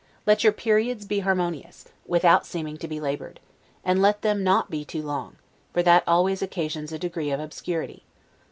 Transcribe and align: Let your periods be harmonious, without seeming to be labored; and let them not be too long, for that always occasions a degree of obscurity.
Let 0.25 0.43
your 0.43 0.51
periods 0.51 1.05
be 1.05 1.19
harmonious, 1.19 1.85
without 2.07 2.43
seeming 2.47 2.75
to 2.77 2.87
be 2.87 2.99
labored; 2.99 3.39
and 3.85 4.01
let 4.01 4.23
them 4.23 4.43
not 4.43 4.71
be 4.71 4.83
too 4.83 5.03
long, 5.03 5.35
for 5.75 5.83
that 5.83 6.03
always 6.07 6.41
occasions 6.41 6.91
a 6.91 6.97
degree 6.97 7.29
of 7.29 7.39
obscurity. 7.39 8.01